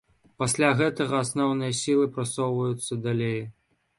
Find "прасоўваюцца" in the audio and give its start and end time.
2.15-3.01